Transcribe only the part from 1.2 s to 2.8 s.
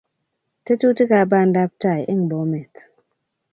bandaptai eng Bomet